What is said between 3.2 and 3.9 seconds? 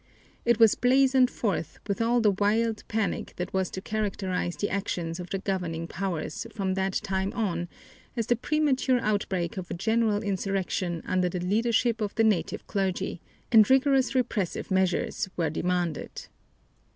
that was to